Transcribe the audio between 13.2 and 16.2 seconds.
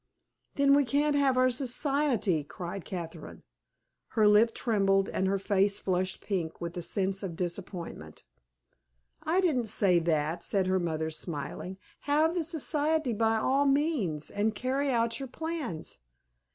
all means, and carry out your plans.